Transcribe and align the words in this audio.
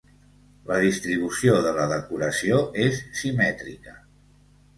La 0.69 0.77
distribució 0.83 1.57
de 1.65 1.73
la 1.75 1.85
decoració 1.91 2.57
és 2.87 2.99
simètrica. 3.21 3.95